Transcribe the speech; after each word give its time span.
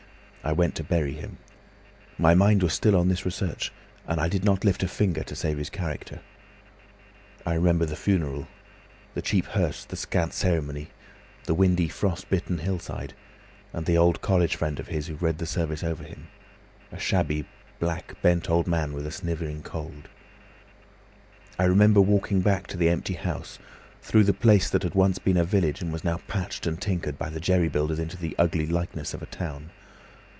I 0.43 0.53
went 0.53 0.73
to 0.77 0.83
bury 0.83 1.13
him. 1.13 1.37
My 2.17 2.33
mind 2.33 2.63
was 2.63 2.73
still 2.73 2.95
on 2.95 3.09
this 3.09 3.25
research, 3.25 3.71
and 4.07 4.19
I 4.19 4.27
did 4.27 4.43
not 4.43 4.65
lift 4.65 4.81
a 4.81 4.87
finger 4.87 5.21
to 5.25 5.35
save 5.35 5.59
his 5.59 5.69
character. 5.69 6.21
I 7.45 7.53
remember 7.53 7.85
the 7.85 7.95
funeral, 7.95 8.47
the 9.13 9.21
cheap 9.21 9.45
hearse, 9.45 9.85
the 9.85 9.95
scant 9.95 10.33
ceremony, 10.33 10.89
the 11.43 11.53
windy 11.53 11.87
frost 11.87 12.27
bitten 12.31 12.57
hillside, 12.57 13.13
and 13.71 13.85
the 13.85 13.99
old 13.99 14.21
college 14.21 14.55
friend 14.55 14.79
of 14.79 14.87
his 14.87 15.05
who 15.05 15.13
read 15.13 15.37
the 15.37 15.45
service 15.45 15.83
over 15.83 16.03
him—a 16.03 16.97
shabby, 16.97 17.45
black, 17.79 18.19
bent 18.23 18.49
old 18.49 18.65
man 18.65 18.93
with 18.93 19.05
a 19.05 19.11
snivelling 19.11 19.61
cold. 19.61 20.09
"I 21.59 21.65
remember 21.65 22.01
walking 22.01 22.41
back 22.41 22.65
to 22.67 22.77
the 22.77 22.89
empty 22.89 23.13
house, 23.13 23.59
through 24.01 24.23
the 24.23 24.33
place 24.33 24.71
that 24.71 24.81
had 24.81 24.95
once 24.95 25.19
been 25.19 25.37
a 25.37 25.43
village 25.45 25.83
and 25.83 25.93
was 25.93 26.03
now 26.03 26.17
patched 26.27 26.65
and 26.65 26.81
tinkered 26.81 27.19
by 27.19 27.29
the 27.29 27.39
jerry 27.39 27.69
builders 27.69 27.99
into 27.99 28.17
the 28.17 28.35
ugly 28.39 28.65
likeness 28.65 29.13
of 29.13 29.21
a 29.21 29.27
town. 29.27 29.69